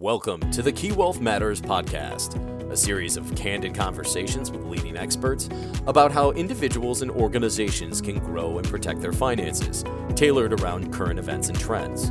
Welcome 0.00 0.50
to 0.52 0.62
the 0.62 0.72
Key 0.72 0.92
Wealth 0.92 1.20
Matters 1.20 1.60
podcast, 1.60 2.40
a 2.72 2.76
series 2.78 3.18
of 3.18 3.36
candid 3.36 3.74
conversations 3.74 4.50
with 4.50 4.64
leading 4.64 4.96
experts 4.96 5.50
about 5.86 6.10
how 6.10 6.30
individuals 6.30 7.02
and 7.02 7.10
organizations 7.10 8.00
can 8.00 8.18
grow 8.18 8.56
and 8.56 8.66
protect 8.66 9.02
their 9.02 9.12
finances, 9.12 9.84
tailored 10.16 10.58
around 10.58 10.90
current 10.90 11.18
events 11.18 11.50
and 11.50 11.60
trends. 11.60 12.10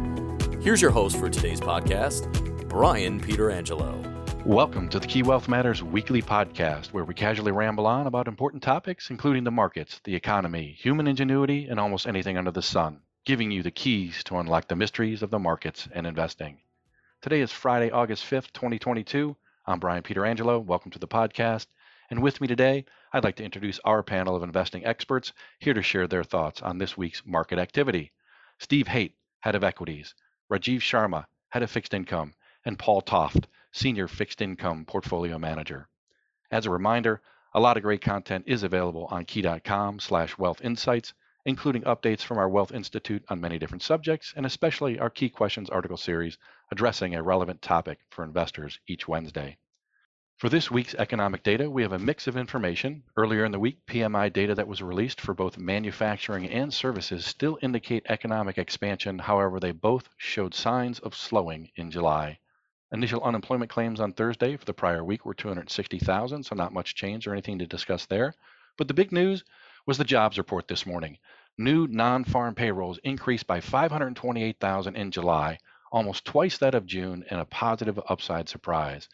Here's 0.63 0.83
your 0.83 0.91
host 0.91 1.17
for 1.17 1.31
today's 1.31 1.60
podcast, 1.60 2.29
Brian 2.70 3.20
Pietrangelo. 3.20 4.46
Welcome 4.46 4.88
to 4.90 5.00
the 5.00 5.08
Key 5.08 5.24
Wealth 5.24 5.50
Matters 5.50 5.82
weekly 5.82 6.21
podcast, 6.21 6.94
where 6.94 7.06
we 7.06 7.16
casually 7.16 7.52
ramble 7.52 7.88
on 7.88 8.06
about 8.06 8.28
important 8.28 8.62
topics, 8.62 9.10
including 9.10 9.46
the 9.46 9.50
markets, 9.50 10.00
the 10.04 10.14
economy, 10.14 10.76
human 10.78 11.08
ingenuity, 11.08 11.66
and 11.66 11.80
almost 11.80 12.06
anything 12.06 12.38
under 12.38 12.52
the 12.52 12.62
sun, 12.62 13.00
giving 13.26 13.50
you 13.50 13.64
the 13.64 13.71
keys 13.71 14.24
to 14.26 14.38
unlock 14.38 14.68
the 14.68 14.76
mysteries 14.76 15.24
of 15.24 15.32
the 15.32 15.40
markets 15.40 15.88
and 15.92 16.06
investing. 16.06 16.60
Today 17.21 17.41
is 17.41 17.51
Friday, 17.51 17.91
August 17.91 18.23
5th, 18.23 18.54
2022. 18.54 19.36
I'm 19.68 19.79
Brian 19.79 20.04
Pietrangelo. 20.04 20.64
Welcome 20.64 20.91
to 20.91 21.00
the 21.00 21.07
podcast. 21.07 21.65
And 22.10 22.21
with 22.21 22.39
me 22.39 22.47
today, 22.47 22.86
I'd 23.11 23.25
like 23.25 23.36
to 23.36 23.43
introduce 23.43 23.77
our 23.83 24.01
panel 24.01 24.37
of 24.37 24.43
investing 24.43 24.86
experts 24.86 25.33
here 25.60 25.74
to 25.74 25.82
share 25.82 26.07
their 26.07 26.24
thoughts 26.24 26.61
on 26.61 26.77
this 26.77 26.96
week's 26.96 27.21
market 27.25 27.60
activity. 27.60 28.13
Steve 28.60 28.87
Hoedt, 28.87 29.11
Head 29.41 29.55
of 29.55 29.65
Equities, 29.65 30.15
Rajiv 30.50 30.77
Sharma, 30.77 31.25
Head 31.50 31.61
of 31.61 31.69
Fixed 31.69 31.93
Income, 31.93 32.36
and 32.63 32.80
Paul 32.80 33.02
Toft, 33.02 33.49
Senior 33.73 34.08
Fixed 34.08 34.41
Income 34.41 34.86
Portfolio 34.86 35.38
Manager. 35.38 35.89
As 36.52 36.67
a 36.67 36.72
reminder, 36.72 37.22
a 37.53 37.59
lot 37.59 37.75
of 37.75 37.83
great 37.83 38.02
content 38.02 38.45
is 38.47 38.63
available 38.63 39.08
on 39.11 39.25
key.com 39.25 39.99
slash 39.99 40.38
wealth 40.38 40.61
insights, 40.61 41.13
including 41.45 41.84
updates 41.84 42.22
from 42.22 42.38
our 42.38 42.50
Wealth 42.50 42.72
Institute 42.72 43.23
on 43.30 43.42
many 43.42 43.58
different 43.58 43.84
subjects, 43.84 44.34
and 44.36 44.45
especially 44.45 45.00
our 45.00 45.09
Key 45.09 45.30
Questions 45.30 45.70
article 45.70 45.97
series 45.97 46.38
addressing 46.72 47.16
a 47.16 47.23
relevant 47.23 47.61
topic 47.61 48.00
for 48.09 48.23
investors 48.23 48.80
each 48.88 49.08
Wednesday. 49.08 49.58
For 50.39 50.47
this 50.47 50.72
week's 50.72 50.95
economic 50.95 51.44
data, 51.44 51.69
we 51.69 51.81
have 51.81 51.91
a 51.91 52.00
mix 52.00 52.25
of 52.25 52.38
information. 52.38 53.03
Earlier 53.17 53.44
in 53.44 53.52
the 53.52 53.59
week, 53.59 53.86
PMI 53.88 54.31
data 54.31 54.55
that 54.55 54.69
was 54.69 54.81
released 54.81 55.19
for 55.19 55.33
both 55.33 55.58
manufacturing 55.58 56.50
and 56.50 56.73
services 56.73 57.25
still 57.25 57.59
indicate 57.61 58.06
economic 58.08 58.58
expansion. 58.58 59.19
However, 59.19 59.59
they 59.59 59.72
both 59.72 60.08
showed 60.16 60.53
signs 60.53 61.00
of 61.00 61.13
slowing 61.13 61.72
in 61.75 61.91
July. 61.91 62.39
Initial 62.91 63.22
unemployment 63.22 63.69
claims 63.69 64.00
on 64.00 64.13
Thursday 64.13 64.56
for 64.56 64.63
the 64.63 64.73
prior 64.73 65.03
week 65.03 65.25
were 65.25 65.33
260,000, 65.33 66.44
so 66.44 66.56
not 66.56 66.73
much 66.73 66.95
change 66.95 67.28
or 67.28 67.33
anything 67.33 67.59
to 67.59 67.67
discuss 67.67 68.06
there. 68.06 68.33
But 68.78 68.88
the 68.88 68.94
big 68.94 69.11
news 69.11 69.44
was 69.85 69.97
the 69.97 70.06
jobs 70.06 70.38
report 70.38 70.69
this 70.69 70.85
morning. 70.85 71.17
New 71.61 71.88
non 71.88 72.23
farm 72.23 72.55
payrolls 72.55 72.99
increased 72.99 73.45
by 73.45 73.59
528,000 73.59 74.95
in 74.95 75.11
July, 75.11 75.59
almost 75.91 76.23
twice 76.23 76.57
that 76.57 76.73
of 76.73 76.85
June, 76.85 77.25
and 77.29 77.41
a 77.41 77.43
positive 77.43 77.99
upside 78.07 78.47
surprise. 78.47 79.09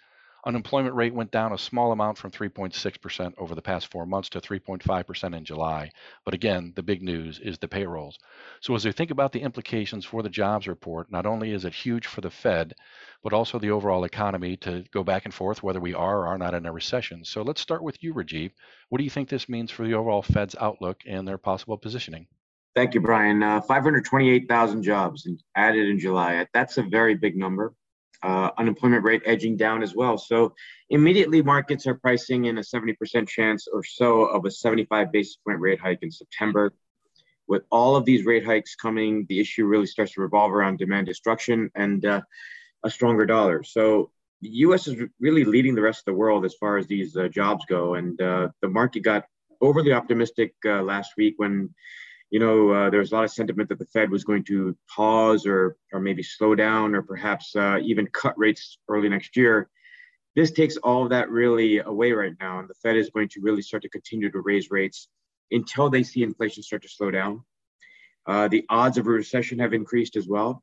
Unemployment 0.45 0.93
rate 0.93 1.15
went 1.15 1.31
down 1.31 1.53
a 1.53 1.57
small 1.57 1.91
amount 1.91 2.19
from 2.19 2.29
3.6% 2.29 3.33
over 3.39 3.55
the 3.55 3.63
past 3.63 3.87
four 3.87 4.05
months 4.05 4.29
to 4.29 4.39
3.5% 4.39 5.35
in 5.35 5.43
July. 5.43 5.91
But 6.23 6.35
again, 6.35 6.71
the 6.75 6.83
big 6.83 7.01
news 7.01 7.39
is 7.39 7.57
the 7.57 7.67
payrolls. 7.67 8.19
So 8.61 8.75
as 8.75 8.85
we 8.85 8.91
think 8.91 9.09
about 9.09 9.31
the 9.31 9.41
implications 9.41 10.05
for 10.05 10.21
the 10.21 10.29
jobs 10.29 10.67
report, 10.67 11.09
not 11.11 11.25
only 11.25 11.49
is 11.51 11.65
it 11.65 11.73
huge 11.73 12.05
for 12.05 12.21
the 12.21 12.29
Fed, 12.29 12.75
but 13.23 13.33
also 13.33 13.57
the 13.57 13.71
overall 13.71 14.03
economy 14.03 14.55
to 14.57 14.83
go 14.91 15.03
back 15.03 15.25
and 15.25 15.33
forth 15.33 15.63
whether 15.63 15.79
we 15.79 15.95
are 15.95 16.19
or 16.19 16.27
are 16.27 16.37
not 16.37 16.53
in 16.53 16.67
a 16.67 16.71
recession. 16.71 17.25
So 17.25 17.41
let's 17.41 17.61
start 17.61 17.81
with 17.81 18.03
you, 18.03 18.13
Rajiv. 18.13 18.51
What 18.89 18.99
do 18.99 19.03
you 19.03 19.09
think 19.09 19.29
this 19.29 19.49
means 19.49 19.71
for 19.71 19.83
the 19.83 19.95
overall 19.95 20.21
Fed's 20.21 20.55
outlook 20.61 21.01
and 21.07 21.27
their 21.27 21.39
possible 21.39 21.79
positioning? 21.79 22.27
Thank 22.75 22.93
you, 22.93 22.99
Brian. 22.99 23.41
Uh, 23.41 23.61
528,000 23.61 24.83
jobs 24.83 25.25
added 25.55 25.87
in 25.87 25.97
July. 25.97 26.45
That's 26.53 26.77
a 26.77 26.83
very 26.83 27.15
big 27.15 27.37
number. 27.37 27.73
Uh, 28.21 28.49
unemployment 28.57 29.03
rate 29.03 29.21
edging 29.25 29.55
down 29.55 29.81
as 29.81 29.95
well. 29.95 30.17
So 30.17 30.53
immediately 30.89 31.41
markets 31.41 31.87
are 31.87 31.95
pricing 31.95 32.45
in 32.45 32.57
a 32.57 32.61
70% 32.61 33.29
chance 33.29 33.67
or 33.71 33.81
so 33.83 34.23
of 34.23 34.43
a 34.43 34.51
75 34.51 35.11
basis 35.11 35.37
point 35.37 35.59
rate 35.59 35.79
hike 35.79 35.99
in 36.01 36.11
September. 36.11 36.73
With 37.47 37.63
all 37.71 37.95
of 37.95 38.03
these 38.03 38.25
rate 38.25 38.45
hikes 38.45 38.75
coming, 38.75 39.25
the 39.29 39.39
issue 39.39 39.65
really 39.65 39.85
starts 39.85 40.13
to 40.13 40.21
revolve 40.21 40.51
around 40.51 40.79
demand 40.79 41.05
destruction 41.07 41.69
and 41.75 42.05
uh, 42.05 42.21
a 42.83 42.89
stronger 42.89 43.25
dollar. 43.25 43.63
So 43.63 44.11
the 44.41 44.49
U.S. 44.49 44.87
is 44.87 44.97
really 45.19 45.45
leading 45.45 45.75
the 45.75 45.81
rest 45.81 45.99
of 45.99 46.05
the 46.05 46.13
world 46.13 46.43
as 46.43 46.55
far 46.55 46.77
as 46.77 46.87
these 46.87 47.15
uh, 47.15 47.29
jobs 47.29 47.63
go. 47.69 47.93
And 47.93 48.19
uh, 48.21 48.49
the 48.61 48.67
market 48.67 49.03
got 49.03 49.25
overly 49.61 49.93
optimistic 49.93 50.55
uh, 50.65 50.81
last 50.81 51.11
week 51.17 51.35
when, 51.37 51.69
you 52.35 52.39
know, 52.39 52.69
uh, 52.69 52.89
there 52.89 52.99
was 52.99 53.13
a 53.13 53.15
lot 53.15 53.23
of 53.23 53.31
sentiment 53.31 53.69
that 53.69 53.79
the 53.79 53.85
Fed 53.85 54.11
was 54.11 54.25
going 54.25 54.43
to 54.43 54.77
pause 54.93 55.45
or 55.45 55.77
or 55.93 56.01
maybe 56.01 56.21
slow 56.21 56.53
down 56.53 56.93
or 56.93 57.01
perhaps 57.01 57.55
uh, 57.55 57.79
even 57.81 58.07
cut 58.07 58.37
rates 58.37 58.77
early 58.89 59.07
next 59.07 59.37
year. 59.37 59.69
This 60.35 60.51
takes 60.51 60.75
all 60.75 61.03
of 61.03 61.11
that 61.11 61.29
really 61.29 61.77
away 61.77 62.11
right 62.11 62.33
now, 62.41 62.59
and 62.59 62.67
the 62.67 62.73
Fed 62.83 62.97
is 62.97 63.09
going 63.09 63.29
to 63.29 63.39
really 63.39 63.61
start 63.61 63.83
to 63.83 63.89
continue 63.89 64.29
to 64.29 64.41
raise 64.41 64.69
rates 64.69 65.07
until 65.51 65.89
they 65.89 66.03
see 66.03 66.23
inflation 66.23 66.61
start 66.61 66.81
to 66.81 66.89
slow 66.89 67.09
down. 67.09 67.41
Uh, 68.27 68.49
the 68.49 68.65
odds 68.67 68.97
of 68.97 69.07
a 69.07 69.11
recession 69.11 69.57
have 69.59 69.73
increased 69.73 70.17
as 70.17 70.27
well, 70.27 70.61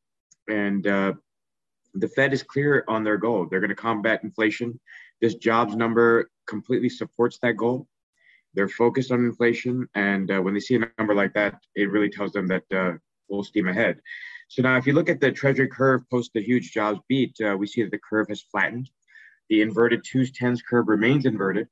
and 0.50 0.84
the 0.84 2.08
Fed 2.14 2.34
is 2.34 2.42
clear 2.42 2.84
on 2.86 3.02
their 3.02 3.16
goal. 3.16 3.46
They're 3.46 3.60
going 3.60 3.70
to 3.70 3.74
combat 3.74 4.24
inflation. 4.24 4.78
This 5.22 5.36
jobs 5.36 5.74
number 5.74 6.30
completely 6.46 6.90
supports 6.90 7.38
that 7.40 7.56
goal. 7.56 7.88
They're 8.54 8.68
focused 8.68 9.12
on 9.12 9.20
inflation. 9.20 9.88
And 9.94 10.30
uh, 10.30 10.40
when 10.40 10.54
they 10.54 10.60
see 10.60 10.76
a 10.76 10.90
number 10.98 11.14
like 11.14 11.34
that, 11.34 11.60
it 11.74 11.90
really 11.90 12.10
tells 12.10 12.32
them 12.32 12.46
that 12.48 12.64
uh, 12.74 12.92
full 13.28 13.44
steam 13.44 13.68
ahead. 13.68 14.00
So 14.48 14.62
now, 14.62 14.76
if 14.76 14.86
you 14.86 14.92
look 14.92 15.08
at 15.08 15.20
the 15.20 15.32
Treasury 15.32 15.68
curve 15.68 16.02
post 16.10 16.32
the 16.34 16.42
huge 16.42 16.72
jobs 16.72 17.00
beat, 17.08 17.34
uh, 17.40 17.56
we 17.58 17.66
see 17.66 17.82
that 17.82 17.90
the 17.90 17.98
curve 17.98 18.28
has 18.28 18.42
flattened. 18.42 18.90
The 19.48 19.62
inverted 19.62 20.04
twos 20.04 20.30
tens 20.32 20.62
curve 20.62 20.88
remains 20.88 21.24
inverted 21.24 21.68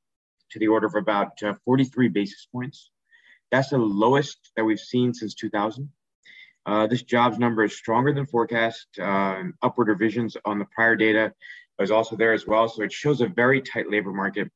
to 0.51 0.59
the 0.59 0.69
order 0.69 0.87
of 0.87 0.95
about 0.95 1.43
uh, 1.43 1.55
43 1.65 2.09
basis 2.09 2.47
points. 2.51 2.91
That's 3.51 3.71
the 3.71 3.79
lowest 3.79 4.53
that 4.57 4.65
we've 4.65 4.81
seen 4.81 5.13
since 5.13 5.35
2000. 5.35 5.91
Uh, 6.67 6.87
this 6.87 7.03
jobs 7.03 7.39
number 7.39 7.65
is 7.65 7.77
stronger 7.77 8.13
than 8.13 8.27
forecast. 8.27 8.87
Uh, 8.99 9.43
upward 9.63 9.89
revisions 9.89 10.37
on 10.45 10.59
the 10.59 10.67
prior 10.67 10.95
data 10.95 11.33
is 11.81 11.91
also 11.91 12.17
there 12.17 12.33
as 12.33 12.47
well. 12.47 12.69
So 12.69 12.83
it 12.83 12.93
shows 12.93 13.21
a 13.21 13.27
very 13.27 13.61
tight 13.61 13.91
labor 13.91 14.13
market. 14.13 14.51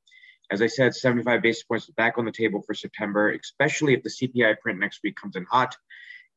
As 0.50 0.62
I 0.62 0.66
said, 0.66 0.94
75 0.94 1.43
basis 1.43 1.62
points 1.62 1.87
back 1.91 2.19
on 2.19 2.25
the 2.25 2.32
table 2.32 2.62
for 2.62 2.75
September, 2.75 3.32
especially 3.32 3.94
if 3.94 4.03
the 4.03 4.10
CPI 4.10 4.60
print 4.60 4.78
next 4.78 5.00
week 5.03 5.16
comes 5.16 5.37
in 5.37 5.44
hot 5.44 5.77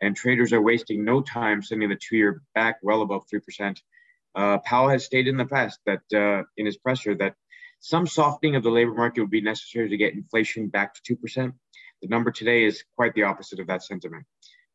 and 0.01 0.15
traders 0.15 0.53
are 0.53 0.61
wasting 0.61 1.03
no 1.03 1.21
time 1.21 1.61
sending 1.61 1.89
the 1.89 1.95
two-year 1.95 2.41
back 2.55 2.77
well 2.81 3.01
above 3.01 3.23
3%. 3.33 3.77
Uh, 4.35 4.59
Powell 4.59 4.89
has 4.89 5.03
stated 5.03 5.29
in 5.29 5.37
the 5.37 5.45
past 5.45 5.79
that 5.85 6.01
uh, 6.13 6.43
in 6.57 6.65
his 6.65 6.77
presser 6.77 7.15
that 7.15 7.35
some 7.79 8.07
softening 8.07 8.55
of 8.55 8.63
the 8.63 8.69
labor 8.69 8.93
market 8.93 9.21
would 9.21 9.31
be 9.31 9.41
necessary 9.41 9.89
to 9.89 9.97
get 9.97 10.13
inflation 10.13 10.67
back 10.67 10.93
to 10.93 11.15
2%. 11.15 11.53
The 12.01 12.07
number 12.07 12.31
today 12.31 12.63
is 12.63 12.83
quite 12.95 13.13
the 13.13 13.23
opposite 13.23 13.59
of 13.59 13.67
that 13.67 13.83
sentiment. 13.83 14.25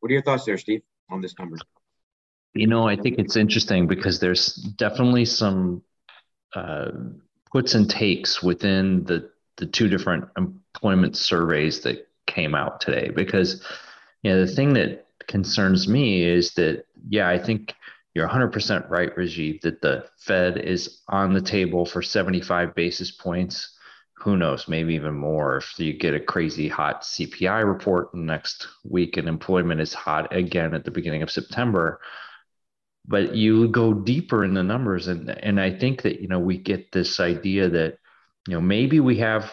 What 0.01 0.11
are 0.11 0.15
your 0.15 0.23
thoughts 0.23 0.45
there, 0.45 0.59
Steve, 0.59 0.83
on 1.11 1.21
this 1.21 1.39
number? 1.39 1.57
You 2.55 2.67
know, 2.67 2.87
I 2.87 2.97
think 2.97 3.19
it's 3.19 3.37
interesting 3.37 3.87
because 3.87 4.21
there's 4.21 4.55
definitely 4.55 5.25
some 5.25 5.83
uh, 6.55 6.91
puts 7.53 7.75
and 7.75 7.89
takes 7.89 8.43
within 8.43 9.05
the 9.05 9.31
the 9.59 9.67
two 9.67 9.89
different 9.89 10.25
employment 10.37 11.17
surveys 11.17 11.81
that 11.83 12.09
came 12.27 12.55
out 12.55 12.81
today. 12.81 13.11
Because 13.15 13.63
you 14.23 14.33
know, 14.33 14.45
the 14.45 14.53
thing 14.53 14.73
that 14.75 15.07
concerns 15.29 15.87
me 15.87 16.25
is 16.25 16.55
that 16.55 16.87
yeah, 17.09 17.29
I 17.29 17.39
think 17.39 17.75
you're 18.15 18.29
100% 18.29 18.91
right, 18.91 19.15
Rajiv, 19.17 19.63
that 19.63 19.81
the 19.81 20.07
Fed 20.19 20.59
is 20.59 21.01
on 21.09 21.33
the 21.33 21.41
table 21.41 21.87
for 21.87 22.03
75 22.03 22.75
basis 22.75 23.11
points 23.11 23.77
who 24.23 24.37
knows, 24.37 24.69
maybe 24.69 24.95
even 24.95 25.15
more 25.15 25.57
if 25.57 25.79
you 25.79 25.93
get 25.93 26.15
a 26.15 26.21
crazy 26.21 26.69
hot 26.69 27.03
CPI 27.03 27.67
report 27.67 28.15
next 28.15 28.69
week 28.85 29.17
and 29.17 29.29
employment 29.29 29.81
is 29.81 29.93
hot 29.93 30.35
again 30.35 30.75
at 30.75 30.85
the 30.85 30.93
beginning 30.93 31.23
of 31.23 31.31
September. 31.31 32.01
But 33.07 33.35
you 33.35 33.69
go 33.69 33.93
deeper 33.93 34.45
in 34.45 34.55
the 34.55 34.63
numbers, 34.63 35.09
and 35.09 35.29
and 35.31 35.61
I 35.61 35.77
think 35.77 36.03
that 36.03 36.21
you 36.21 36.29
know 36.29 36.39
we 36.39 36.57
get 36.57 36.93
this 36.93 37.19
idea 37.19 37.69
that 37.69 37.99
you 38.47 38.55
know 38.55 38.61
maybe 38.61 39.01
we 39.01 39.19
have 39.19 39.53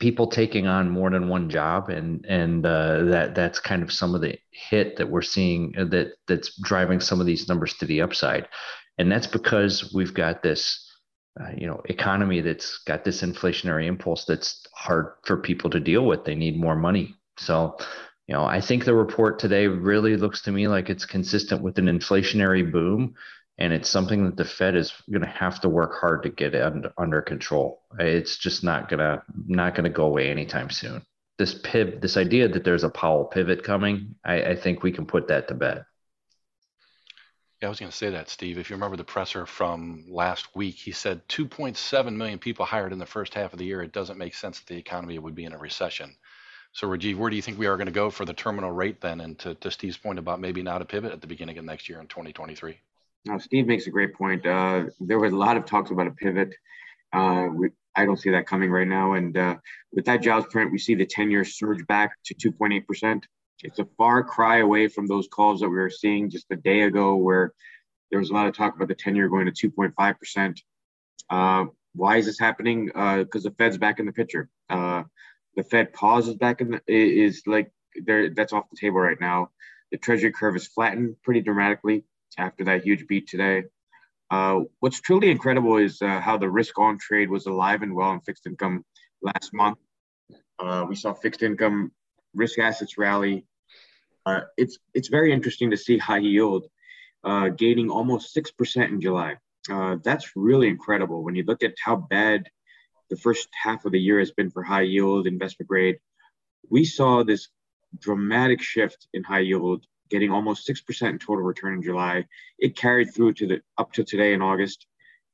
people 0.00 0.28
taking 0.28 0.66
on 0.66 0.90
more 0.90 1.10
than 1.10 1.28
one 1.28 1.50
job, 1.50 1.88
and 1.90 2.24
and 2.26 2.64
uh, 2.64 3.04
that 3.04 3.34
that's 3.34 3.58
kind 3.58 3.82
of 3.82 3.92
some 3.92 4.14
of 4.14 4.20
the 4.20 4.38
hit 4.50 4.96
that 4.96 5.10
we're 5.10 5.22
seeing 5.22 5.74
uh, 5.76 5.84
that 5.86 6.12
that's 6.26 6.56
driving 6.60 7.00
some 7.00 7.20
of 7.20 7.26
these 7.26 7.48
numbers 7.48 7.74
to 7.74 7.86
the 7.86 8.00
upside, 8.00 8.48
and 8.96 9.10
that's 9.10 9.26
because 9.26 9.92
we've 9.94 10.14
got 10.14 10.42
this 10.42 10.90
uh, 11.40 11.50
you 11.56 11.66
know 11.66 11.82
economy 11.86 12.40
that's 12.40 12.78
got 12.86 13.04
this 13.04 13.22
inflationary 13.22 13.86
impulse 13.86 14.24
that's 14.24 14.64
hard 14.74 15.12
for 15.24 15.36
people 15.36 15.70
to 15.70 15.80
deal 15.80 16.06
with. 16.06 16.24
They 16.24 16.34
need 16.34 16.58
more 16.58 16.76
money. 16.76 17.14
So 17.36 17.76
you 18.28 18.34
know 18.34 18.44
i 18.44 18.60
think 18.60 18.84
the 18.84 18.94
report 18.94 19.38
today 19.38 19.66
really 19.66 20.16
looks 20.16 20.42
to 20.42 20.52
me 20.52 20.68
like 20.68 20.88
it's 20.90 21.04
consistent 21.04 21.62
with 21.62 21.78
an 21.78 21.86
inflationary 21.86 22.70
boom 22.70 23.14
and 23.60 23.72
it's 23.72 23.88
something 23.88 24.24
that 24.24 24.36
the 24.36 24.44
fed 24.44 24.76
is 24.76 24.92
going 25.10 25.22
to 25.22 25.26
have 25.26 25.60
to 25.60 25.68
work 25.68 25.98
hard 25.98 26.22
to 26.22 26.28
get 26.28 26.54
under, 26.96 27.22
control 27.22 27.82
it's 27.98 28.36
just 28.36 28.62
not 28.62 28.88
going 28.88 29.00
to 29.00 29.20
not 29.46 29.74
to 29.74 29.90
go 29.90 30.04
away 30.04 30.30
anytime 30.30 30.70
soon 30.70 31.02
this 31.38 31.54
pivot 31.54 32.00
this 32.00 32.16
idea 32.16 32.46
that 32.48 32.64
there's 32.64 32.84
a 32.84 32.90
powell 32.90 33.24
pivot 33.24 33.64
coming 33.64 34.14
I, 34.24 34.42
I 34.42 34.56
think 34.56 34.82
we 34.82 34.92
can 34.92 35.06
put 35.06 35.28
that 35.28 35.48
to 35.48 35.54
bed 35.54 35.84
Yeah, 37.60 37.68
I 37.68 37.70
was 37.70 37.80
going 37.80 37.90
to 37.90 37.96
say 37.96 38.10
that, 38.10 38.28
Steve. 38.28 38.58
If 38.58 38.70
you 38.70 38.76
remember 38.76 38.96
the 38.96 39.02
presser 39.02 39.44
from 39.44 40.04
last 40.08 40.54
week, 40.54 40.76
he 40.76 40.92
said 40.92 41.26
2.7 41.28 42.14
million 42.14 42.38
people 42.38 42.64
hired 42.64 42.92
in 42.92 43.00
the 43.00 43.06
first 43.06 43.34
half 43.34 43.52
of 43.52 43.58
the 43.58 43.64
year. 43.64 43.82
It 43.82 43.92
doesn't 43.92 44.16
make 44.16 44.34
sense 44.34 44.60
that 44.60 44.68
the 44.68 44.78
economy 44.78 45.18
would 45.18 45.34
be 45.34 45.44
in 45.44 45.52
a 45.52 45.58
recession. 45.58 46.14
So, 46.72 46.86
Rajiv, 46.86 47.16
where 47.16 47.30
do 47.30 47.36
you 47.36 47.42
think 47.42 47.58
we 47.58 47.66
are 47.66 47.76
going 47.76 47.86
to 47.86 47.92
go 47.92 48.10
for 48.10 48.24
the 48.24 48.34
terminal 48.34 48.70
rate 48.70 49.00
then? 49.00 49.20
And 49.20 49.38
to, 49.40 49.54
to 49.56 49.70
Steve's 49.70 49.96
point 49.96 50.18
about 50.18 50.40
maybe 50.40 50.62
not 50.62 50.82
a 50.82 50.84
pivot 50.84 51.12
at 51.12 51.20
the 51.20 51.26
beginning 51.26 51.58
of 51.58 51.64
next 51.64 51.88
year 51.88 52.00
in 52.00 52.06
2023. 52.06 52.78
Now, 53.24 53.38
Steve 53.38 53.66
makes 53.66 53.86
a 53.86 53.90
great 53.90 54.14
point. 54.14 54.46
Uh, 54.46 54.84
there 55.00 55.18
was 55.18 55.32
a 55.32 55.36
lot 55.36 55.56
of 55.56 55.64
talks 55.64 55.90
about 55.90 56.06
a 56.06 56.12
pivot. 56.12 56.54
Uh, 57.12 57.48
we, 57.52 57.70
I 57.96 58.04
don't 58.04 58.18
see 58.18 58.30
that 58.30 58.46
coming 58.46 58.70
right 58.70 58.86
now. 58.86 59.14
And 59.14 59.36
uh, 59.36 59.56
with 59.92 60.04
that 60.04 60.22
jobs 60.22 60.46
print, 60.50 60.70
we 60.70 60.78
see 60.78 60.94
the 60.94 61.06
10 61.06 61.30
year 61.30 61.44
surge 61.44 61.86
back 61.86 62.12
to 62.26 62.34
2.8%. 62.34 63.22
It's 63.64 63.80
a 63.80 63.88
far 63.96 64.22
cry 64.22 64.58
away 64.58 64.86
from 64.86 65.08
those 65.08 65.26
calls 65.26 65.60
that 65.60 65.68
we 65.68 65.76
were 65.76 65.90
seeing 65.90 66.30
just 66.30 66.46
a 66.50 66.56
day 66.56 66.82
ago, 66.82 67.16
where 67.16 67.52
there 68.10 68.20
was 68.20 68.30
a 68.30 68.34
lot 68.34 68.46
of 68.46 68.54
talk 68.54 68.76
about 68.76 68.88
the 68.88 68.94
10 68.94 69.16
year 69.16 69.28
going 69.28 69.52
to 69.52 69.70
2.5%. 69.70 70.60
Uh, 71.28 71.64
why 71.94 72.18
is 72.18 72.26
this 72.26 72.38
happening? 72.38 72.86
Because 72.86 73.44
uh, 73.44 73.48
the 73.48 73.54
Fed's 73.58 73.78
back 73.78 73.98
in 73.98 74.06
the 74.06 74.12
picture. 74.12 74.48
The 75.58 75.64
Fed 75.64 75.92
pause 75.92 76.28
is 76.28 76.36
back 76.36 76.60
in 76.60 76.70
the, 76.70 76.80
is 76.86 77.42
like 77.44 77.72
there 78.06 78.32
that's 78.32 78.52
off 78.52 78.70
the 78.70 78.76
table 78.76 79.00
right 79.00 79.20
now. 79.20 79.50
The 79.90 79.98
Treasury 79.98 80.30
curve 80.30 80.54
is 80.54 80.68
flattened 80.68 81.16
pretty 81.24 81.40
dramatically 81.40 82.04
after 82.38 82.62
that 82.66 82.84
huge 82.84 83.08
beat 83.08 83.26
today. 83.26 83.64
Uh, 84.30 84.60
what's 84.78 85.00
truly 85.00 85.32
incredible 85.32 85.78
is 85.78 86.00
uh, 86.00 86.20
how 86.20 86.38
the 86.38 86.48
risk 86.48 86.78
on 86.78 86.96
trade 86.96 87.28
was 87.28 87.46
alive 87.46 87.82
and 87.82 87.92
well 87.92 88.12
in 88.12 88.20
fixed 88.20 88.46
income 88.46 88.84
last 89.20 89.52
month. 89.52 89.78
Uh, 90.60 90.86
we 90.88 90.94
saw 90.94 91.12
fixed 91.12 91.42
income 91.42 91.90
risk 92.34 92.60
assets 92.60 92.96
rally. 92.96 93.44
Uh, 94.26 94.42
it's 94.56 94.78
it's 94.94 95.08
very 95.08 95.32
interesting 95.32 95.72
to 95.72 95.76
see 95.76 95.98
high 95.98 96.18
yield 96.18 96.66
uh, 97.24 97.48
gaining 97.48 97.90
almost 97.90 98.32
six 98.32 98.52
percent 98.52 98.92
in 98.92 99.00
July. 99.00 99.34
Uh, 99.68 99.96
that's 100.04 100.36
really 100.36 100.68
incredible 100.68 101.24
when 101.24 101.34
you 101.34 101.42
look 101.42 101.64
at 101.64 101.74
how 101.84 101.96
bad 101.96 102.48
the 103.10 103.16
first 103.16 103.48
half 103.52 103.84
of 103.84 103.92
the 103.92 104.00
year 104.00 104.18
has 104.18 104.30
been 104.30 104.50
for 104.50 104.62
high 104.62 104.82
yield 104.82 105.26
investment 105.26 105.68
grade. 105.68 105.98
We 106.68 106.84
saw 106.84 107.22
this 107.22 107.48
dramatic 107.98 108.60
shift 108.60 109.08
in 109.12 109.22
high 109.22 109.40
yield 109.40 109.84
getting 110.10 110.30
almost 110.30 110.68
6% 110.68 111.08
in 111.08 111.18
total 111.18 111.44
return 111.44 111.74
in 111.74 111.82
July. 111.82 112.26
It 112.58 112.76
carried 112.76 113.14
through 113.14 113.34
to 113.34 113.46
the 113.46 113.60
up 113.76 113.92
to 113.92 114.04
today 114.04 114.32
in 114.32 114.42
August. 114.42 114.86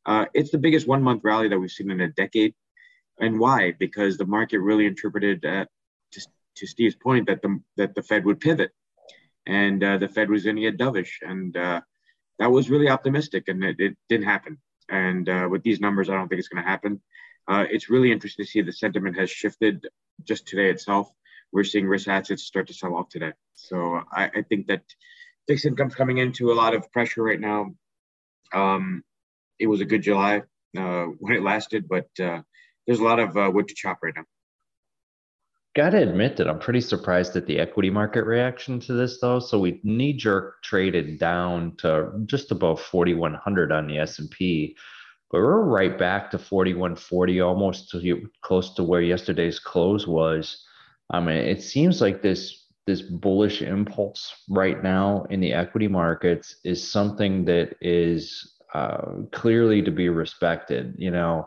Uh, 0.07 0.27
it's 0.35 0.51
the 0.51 0.59
biggest 0.59 0.87
one 0.87 1.03
month 1.03 1.23
rally 1.25 1.49
that 1.49 1.59
we've 1.59 1.71
seen 1.71 1.91
in 1.91 2.01
a 2.01 2.09
decade. 2.09 2.55
And 3.21 3.39
why? 3.39 3.73
Because 3.79 4.17
the 4.17 4.27
market 4.27 4.59
really 4.59 4.87
interpreted, 4.87 5.45
uh, 5.45 5.67
to, 6.13 6.21
to, 6.57 6.67
Steve's 6.67 6.97
point, 6.97 7.29
that 7.29 7.43
the, 7.43 7.61
that 7.77 7.95
the 7.95 8.03
Fed 8.03 8.25
would 8.25 8.41
pivot 8.41 8.73
and 9.47 9.83
uh, 9.83 9.99
the 9.99 10.09
Fed 10.09 10.31
was 10.31 10.45
going 10.45 10.57
to 10.57 10.63
get 10.63 10.79
dovish. 10.79 11.23
And 11.23 11.57
uh, 11.57 11.81
that 12.39 12.51
was 12.51 12.71
really 12.71 12.89
optimistic 12.89 13.45
and 13.49 13.63
it, 13.63 13.77
it 13.79 13.97
didn't 14.09 14.27
happen. 14.27 14.59
And 14.89 15.29
uh, 15.29 15.49
with 15.51 15.63
these 15.63 15.81
numbers, 15.81 16.11
I 16.11 16.15
don't 16.15 16.29
think 16.29 16.41
it's 16.41 16.49
going 16.49 16.63
to 16.63 16.69
happen. 16.69 17.01
Uh, 17.49 17.65
it's 17.71 17.91
really 17.91 18.11
interesting 18.11 18.45
to 18.45 18.51
see 18.51 18.63
the 18.63 18.73
sentiment 18.73 19.19
has 19.19 19.31
shifted 19.31 19.87
just 20.25 20.47
today 20.47 20.71
itself 20.71 21.11
we're 21.55 21.65
seeing 21.65 21.87
risk 21.87 22.09
assets 22.09 22.43
start 22.43 22.67
to 22.67 22.75
sell 22.75 22.97
off 22.97 23.09
today. 23.09 23.33
So 23.55 24.01
I, 24.13 24.25
I 24.25 24.43
think 24.43 24.67
that 24.67 24.83
fixed 25.47 25.65
income's 25.65 25.95
coming 25.95 26.19
into 26.19 26.51
a 26.51 26.55
lot 26.55 26.75
of 26.75 26.91
pressure 26.93 27.23
right 27.23 27.41
now. 27.41 27.69
Um, 28.53 29.05
it 29.61 29.69
was 29.69 29.81
a 29.81 29.85
good 29.85 30.03
July 30.03 30.43
uh, 30.77 31.05
when 31.21 31.33
it 31.33 31.43
lasted, 31.43 31.89
but 31.89 32.09
uh, 32.21 32.43
there's 32.87 32.99
a 32.99 33.05
lot 33.05 33.21
of 33.21 33.37
uh, 33.37 33.51
wood 33.55 33.69
to 33.69 33.75
chop 33.75 34.01
right 34.03 34.15
now. 34.15 34.25
Got 35.77 35.91
to 35.91 36.03
admit 36.03 36.37
that 36.37 36.49
I'm 36.49 36.59
pretty 36.59 36.81
surprised 36.81 37.37
at 37.37 37.47
the 37.47 37.61
equity 37.61 37.91
market 37.91 38.25
reaction 38.25 38.81
to 38.81 38.93
this, 38.93 39.21
though. 39.21 39.39
So 39.39 39.59
we 39.61 39.81
knee 39.85 40.13
jerk 40.13 40.63
traded 40.63 41.21
down 41.21 41.77
to 41.79 42.11
just 42.27 42.51
above 42.51 42.81
4,100 42.81 43.71
on 43.73 43.87
the 43.87 43.99
S&P, 43.99 44.77
but 45.35 45.41
we're 45.41 45.65
right 45.65 45.99
back 45.99 46.31
to 46.31 46.39
4,140, 46.39 47.41
almost 47.41 47.91
to, 47.91 48.31
close 48.43 48.73
to 48.75 48.85
where 48.85 49.03
yesterday's 49.03 49.59
close 49.59 50.07
was. 50.07 50.65
I 51.11 51.19
mean, 51.19 51.39
it 51.39 51.61
seems 51.61 52.01
like 52.01 52.23
this 52.23 52.69
this 52.87 53.03
bullish 53.03 53.61
impulse 53.61 54.33
right 54.49 54.81
now 54.81 55.27
in 55.31 55.41
the 55.41 55.53
equity 55.53 55.89
markets 55.89 56.59
is 56.63 56.89
something 56.89 57.45
that 57.47 57.75
is 57.81 58.59
uh, 58.75 59.23
clearly 59.33 59.83
to 59.83 59.91
be 59.91 60.09
respected. 60.09 60.95
You 60.99 61.11
know, 61.11 61.47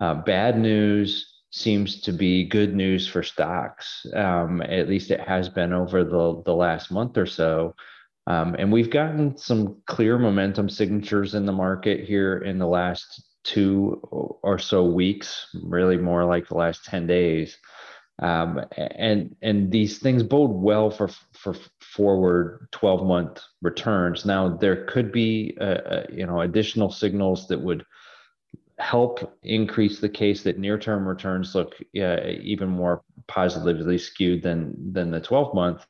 uh, 0.00 0.14
bad 0.14 0.58
news 0.58 1.32
seems 1.50 2.00
to 2.00 2.12
be 2.12 2.48
good 2.48 2.74
news 2.74 3.06
for 3.06 3.22
stocks. 3.22 4.06
Um, 4.12 4.60
at 4.60 4.88
least 4.88 5.12
it 5.12 5.20
has 5.20 5.48
been 5.48 5.72
over 5.72 6.02
the 6.02 6.42
the 6.44 6.54
last 6.54 6.90
month 6.90 7.16
or 7.16 7.26
so. 7.26 7.76
Um, 8.30 8.54
and 8.60 8.70
we've 8.70 8.90
gotten 8.90 9.36
some 9.36 9.82
clear 9.86 10.16
momentum 10.16 10.68
signatures 10.68 11.34
in 11.34 11.46
the 11.46 11.52
market 11.52 12.04
here 12.04 12.38
in 12.38 12.58
the 12.58 12.66
last 12.66 13.24
two 13.42 14.00
or 14.42 14.56
so 14.56 14.84
weeks, 14.84 15.48
really 15.64 15.96
more 15.96 16.24
like 16.24 16.46
the 16.46 16.54
last 16.54 16.84
10 16.84 17.08
days. 17.08 17.58
Um, 18.20 18.60
and 18.76 19.34
and 19.42 19.72
these 19.72 19.98
things 19.98 20.22
bode 20.22 20.52
well 20.52 20.90
for 20.90 21.08
for 21.32 21.56
forward 21.80 22.68
12 22.70 23.04
month 23.04 23.40
returns. 23.62 24.24
Now 24.24 24.56
there 24.56 24.84
could 24.84 25.10
be 25.10 25.56
uh, 25.60 25.64
uh, 25.94 26.06
you 26.12 26.26
know 26.26 26.42
additional 26.42 26.90
signals 26.90 27.48
that 27.48 27.60
would 27.60 27.84
help 28.78 29.38
increase 29.42 30.00
the 30.00 30.08
case 30.08 30.42
that 30.42 30.58
near 30.58 30.78
term 30.78 31.08
returns 31.08 31.54
look 31.54 31.74
uh, 31.96 32.20
even 32.42 32.68
more 32.68 33.02
positively 33.26 33.98
skewed 33.98 34.42
than 34.42 34.92
than 34.92 35.10
the 35.10 35.20
12 35.20 35.54
month. 35.54 35.86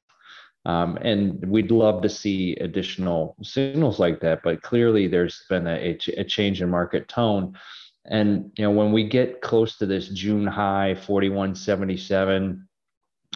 Um, 0.67 0.99
and 1.01 1.45
we'd 1.47 1.71
love 1.71 2.03
to 2.03 2.09
see 2.09 2.55
additional 2.57 3.35
signals 3.43 3.99
like 3.99 4.21
that, 4.21 4.43
but 4.43 4.62
clearly 4.62 5.09
there's 5.09 5.43
been 5.49 5.67
a, 5.67 5.99
a 6.19 6.25
change 6.25 6.61
in 6.61 6.69
market 6.69 7.09
tone 7.09 7.57
and 8.05 8.51
you 8.57 8.65
know, 8.65 8.71
when 8.71 8.93
we 8.93 9.09
get 9.09 9.41
close 9.41 9.77
to 9.79 9.87
this 9.87 10.09
June 10.09 10.47
high, 10.47 10.95
4177, 10.95 12.67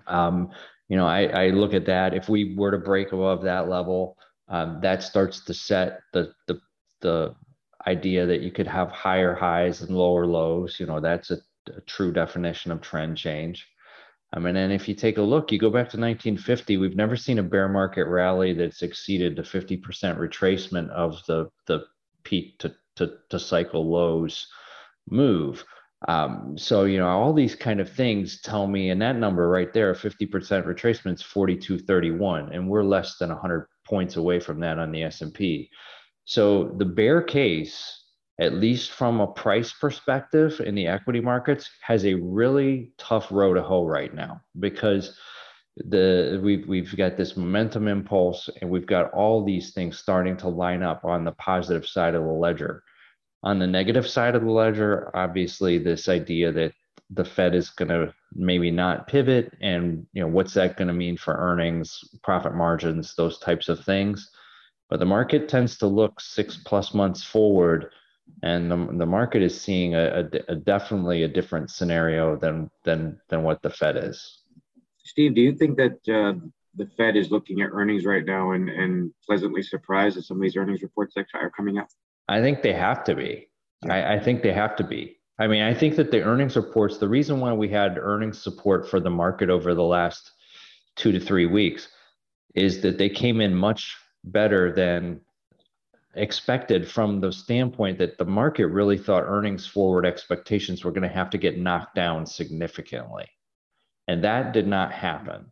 um, 0.07 0.51
you 0.89 0.97
know, 0.97 1.07
I, 1.07 1.25
I 1.27 1.49
look 1.49 1.75
at 1.75 1.87
that. 1.87 2.15
If 2.15 2.29
we 2.29 2.55
were 2.57 2.71
to 2.71 2.79
break 2.79 3.13
above 3.13 3.43
that 3.43 3.69
level, 3.69 4.17
um, 4.49 4.81
that 4.83 5.03
starts 5.03 5.45
to 5.45 5.55
set 5.55 6.01
the 6.13 6.33
the 6.47 6.61
the 7.01 7.35
idea 7.87 8.27
that 8.27 8.41
you 8.41 8.51
could 8.51 8.67
have 8.67 8.91
higher 8.91 9.35
highs 9.35 9.83
and 9.83 9.97
lower 9.97 10.27
lows. 10.27 10.79
You 10.81 10.87
know, 10.87 11.01
that's 11.01 11.31
a, 11.31 11.39
a 11.69 11.81
true 11.83 12.13
definition 12.13 12.71
of 12.71 12.81
trend 12.81 13.17
change. 13.17 13.69
I 14.35 14.41
mean, 14.41 14.57
and 14.57 14.73
if 14.73 14.89
you 14.89 14.95
take 14.95 15.19
a 15.19 15.23
look, 15.23 15.53
you 15.53 15.59
go 15.61 15.71
back 15.71 15.91
to 15.91 15.97
1950, 15.97 16.77
we've 16.77 16.97
never 16.97 17.17
seen 17.17 17.39
a 17.39 17.43
bear 17.43 17.69
market 17.69 18.07
rally 18.07 18.53
that's 18.53 18.83
exceeded 18.83 19.37
the 19.37 19.43
50% 19.43 19.81
retracement 20.19 20.91
of 20.91 21.25
the 21.27 21.49
the 21.67 21.85
peak 22.25 22.59
to 22.59 22.75
to, 22.97 23.13
to 23.31 23.39
cycle 23.39 23.89
lows 23.89 24.47
move. 25.09 25.65
Um, 26.07 26.59
so, 26.59 26.85
you 26.85 26.99
know, 26.99 27.09
all 27.09 27.33
these 27.33 27.55
kind 27.55 27.81
of 27.81 27.91
things 27.91 28.41
tell 28.41 28.67
me, 28.67 28.91
and 28.91 29.01
that 29.01 29.17
number 29.17 29.49
right 29.49 29.73
there, 29.73 29.95
50% 29.95 30.29
retracement 30.31 31.15
is 31.15 31.23
4231, 31.23 32.53
and 32.53 32.69
we're 32.69 32.85
less 32.85 33.17
than 33.17 33.31
100 33.31 33.69
points 33.87 34.17
away 34.17 34.39
from 34.39 34.61
that 34.61 34.79
on 34.79 34.93
the 34.93 35.03
S&P. 35.05 35.71
So 36.25 36.75
the 36.79 36.85
bear 36.85 37.23
case, 37.23 38.04
at 38.41 38.55
least 38.55 38.91
from 38.91 39.21
a 39.21 39.27
price 39.27 39.73
perspective 39.73 40.61
in 40.61 40.75
the 40.75 40.87
equity 40.87 41.21
markets, 41.21 41.71
has 41.81 42.05
a 42.05 42.15
really 42.15 42.93
tough 42.99 43.29
row 43.31 43.55
to 43.55 43.63
hoe 43.63 43.87
right 43.87 44.13
now 44.13 44.41
because 44.59 45.17
the 45.77 46.41
we've 46.43 46.67
we've 46.69 46.97
got 46.97 47.17
this 47.17 47.37
momentum 47.37 47.89
impulse 47.89 48.49
and 48.61 48.71
we've 48.71 48.87
got 48.87 49.13
all 49.13 49.45
these 49.45 49.73
things 49.73 49.99
starting 49.99 50.37
to 50.37 50.49
line 50.49 50.83
up 50.83 51.05
on 51.05 51.25
the 51.25 51.33
positive 51.33 51.87
side 51.87 52.15
of 52.15 52.23
the 52.23 52.31
ledger. 52.31 52.83
On 53.43 53.59
the 53.59 53.67
negative 53.67 54.07
side 54.07 54.35
of 54.35 54.43
the 54.43 54.51
ledger 54.51 55.11
obviously 55.15 55.79
this 55.79 56.09
idea 56.09 56.53
that 56.53 56.73
the 57.11 57.25
fed 57.25 57.55
is 57.55 57.71
going 57.71 57.89
to 57.89 58.15
maybe 58.35 58.71
not 58.71 59.07
pivot 59.07 59.53
and 59.61 60.07
you 60.13 60.23
know 60.23 60.29
what's 60.29 60.55
that 60.55 60.77
going 60.77 60.89
to 60.89 60.95
mean 60.95 61.17
for 61.17 61.35
earnings 61.35 62.01
profit 62.23 62.55
margins 62.55 63.15
those 63.17 63.39
types 63.39 63.69
of 63.69 63.85
things. 63.85 64.31
But 64.91 65.01
the 65.01 65.07
market 65.07 65.49
tends 65.49 65.79
to 65.79 65.87
look 65.89 66.21
six 66.21 66.57
plus 66.65 66.95
months 66.95 67.25
forward 67.25 67.91
and 68.43 68.71
the, 68.71 68.77
the 68.99 69.07
market 69.07 69.43
is 69.43 69.59
seeing 69.59 69.95
a, 69.95 70.29
a, 70.49 70.53
a 70.53 70.57
definitely 70.57 71.23
a 71.23 71.29
different 71.29 71.71
scenario 71.71 72.37
than 72.37 72.71
than 72.85 73.21
than 73.29 73.43
what 73.43 73.63
the 73.63 73.71
fed 73.71 73.97
is 73.97 74.45
Steve, 75.05 75.35
do 75.35 75.43
you 75.43 75.55
think 75.55 75.77
that 75.77 75.93
uh, 76.09 76.39
the 76.75 76.87
Fed 76.97 77.17
is 77.17 77.31
looking 77.31 77.61
at 77.61 77.71
earnings 77.73 78.05
right 78.05 78.25
now 78.25 78.53
and, 78.53 78.69
and 78.69 79.13
pleasantly 79.25 79.63
surprised 79.63 80.17
at 80.17 80.25
some 80.25 80.39
of 80.39 80.43
these 80.43 80.57
earnings 80.57 80.83
reports 80.83 81.15
that 81.15 81.27
are 81.35 81.51
coming 81.51 81.79
out? 81.79 81.89
I 82.29 82.41
think 82.41 82.63
they 82.63 82.73
have 82.73 83.05
to 83.05 83.15
be. 83.15 83.49
I, 83.89 84.15
I 84.15 84.19
think 84.19 84.43
they 84.43 84.53
have 84.53 84.77
to 84.77 84.85
be. 84.85 85.19
I 85.39 85.47
mean, 85.47 85.63
I 85.63 85.75
think 85.75 85.97
that 85.97 86.11
the 86.11 86.23
earnings 86.23 86.57
reports, 86.57 86.99
the 86.99 87.09
reason 87.09 87.41
why 87.41 87.53
we 87.53 87.69
had 87.69 87.99
earnings 87.99 88.41
support 88.41 88.89
for 88.89 88.99
the 88.99 89.11
market 89.11 89.51
over 89.51 89.75
the 89.75 89.83
last 89.83 90.31
two 90.97 91.13
to 91.13 91.21
three 91.21 91.47
weeks 91.47 91.89
is 92.55 92.81
that 92.83 92.99
they 92.99 93.09
came 93.09 93.41
in 93.41 93.55
much 93.55 93.97
better 94.25 94.73
than 94.73 95.21
expected 96.17 96.89
from 96.91 97.21
the 97.21 97.33
standpoint 97.33 97.99
that 97.99 98.19
the 98.19 98.25
market 98.25 98.67
really 98.67 98.99
thought 98.99 99.25
earnings 99.27 99.67
forward 99.67 100.07
expectations 100.07 100.85
were 100.85 100.93
going 100.93 101.03
to 101.03 101.09
have 101.09 101.31
to 101.31 101.39
get 101.39 101.59
knocked 101.59 101.95
down 101.95 102.27
significantly. 102.27 103.27
And 104.09 104.23
that 104.25 104.53
did 104.53 104.67
not 104.67 104.93
happen. 104.93 105.51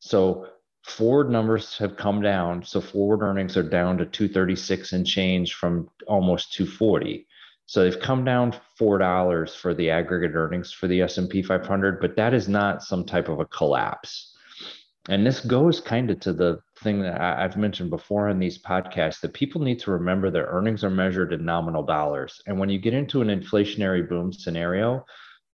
So 0.00 0.48
forward 0.84 1.30
numbers 1.30 1.78
have 1.78 1.96
come 1.96 2.22
down. 2.22 2.64
So 2.64 2.80
forward 2.80 3.22
earnings 3.22 3.56
are 3.56 3.62
down 3.62 3.98
to 3.98 4.06
236 4.06 4.92
and 4.92 5.06
change 5.06 5.54
from 5.54 5.88
almost 6.06 6.52
240. 6.54 7.26
So 7.66 7.82
they've 7.82 8.00
come 8.00 8.24
down 8.24 8.54
four 8.76 8.98
dollars 8.98 9.54
for 9.54 9.72
the 9.72 9.90
aggregate 9.90 10.34
earnings 10.34 10.72
for 10.72 10.88
the 10.88 11.02
S&P 11.02 11.42
500, 11.42 12.00
but 12.00 12.16
that 12.16 12.34
is 12.34 12.48
not 12.48 12.82
some 12.82 13.04
type 13.04 13.28
of 13.28 13.40
a 13.40 13.46
collapse. 13.46 14.31
And 15.08 15.26
this 15.26 15.40
goes 15.40 15.80
kind 15.80 16.10
of 16.10 16.20
to 16.20 16.32
the 16.32 16.60
thing 16.80 17.02
that 17.02 17.20
I've 17.20 17.56
mentioned 17.56 17.90
before 17.90 18.28
in 18.28 18.38
these 18.38 18.62
podcasts 18.62 19.20
that 19.20 19.34
people 19.34 19.60
need 19.60 19.80
to 19.80 19.90
remember 19.90 20.30
their 20.30 20.46
earnings 20.46 20.84
are 20.84 20.90
measured 20.90 21.32
in 21.32 21.44
nominal 21.44 21.82
dollars. 21.82 22.40
And 22.46 22.58
when 22.58 22.68
you 22.68 22.78
get 22.78 22.94
into 22.94 23.20
an 23.20 23.28
inflationary 23.28 24.08
boom 24.08 24.32
scenario, 24.32 25.04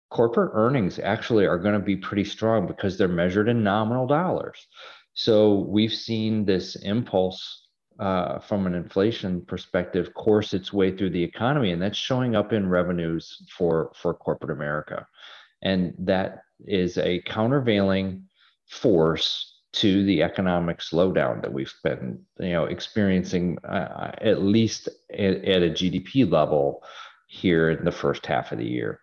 corporate 0.09 0.51
earnings 0.53 0.99
actually 0.99 1.45
are 1.45 1.57
going 1.57 1.79
to 1.79 1.85
be 1.85 1.95
pretty 1.95 2.25
strong 2.25 2.67
because 2.67 2.97
they're 2.97 3.07
measured 3.07 3.47
in 3.47 3.63
nominal 3.63 4.05
dollars. 4.05 4.67
So 5.13 5.59
we've 5.59 5.93
seen 5.93 6.45
this 6.45 6.75
impulse 6.75 7.67
uh, 7.99 8.39
from 8.39 8.67
an 8.67 8.75
inflation 8.75 9.43
perspective 9.45 10.13
course 10.13 10.53
its 10.53 10.71
way 10.71 10.95
through 10.95 11.09
the 11.09 11.23
economy, 11.23 11.71
and 11.71 11.81
that's 11.81 11.97
showing 11.97 12.35
up 12.35 12.53
in 12.53 12.69
revenues 12.69 13.43
for 13.57 13.91
for 13.95 14.13
corporate 14.13 14.51
America, 14.51 15.07
and 15.63 15.95
that 15.97 16.43
is 16.59 16.99
a 16.99 17.21
countervailing 17.21 18.27
force 18.67 19.61
to 19.73 20.03
the 20.05 20.23
economic 20.23 20.79
slowdown 20.79 21.41
that 21.41 21.53
we've 21.53 21.73
been 21.83 22.19
you 22.39 22.51
know 22.51 22.65
experiencing 22.65 23.57
uh, 23.63 24.11
at 24.21 24.41
least 24.41 24.87
at, 25.11 25.43
at 25.45 25.63
a 25.63 25.69
GDP 25.69 26.29
level 26.29 26.83
here 27.27 27.69
in 27.69 27.83
the 27.83 27.91
first 27.91 28.25
half 28.25 28.51
of 28.51 28.57
the 28.57 28.65
year. 28.65 29.01